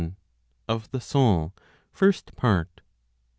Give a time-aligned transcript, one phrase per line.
[0.67, 1.53] Of the Soul,
[1.91, 2.81] First Part.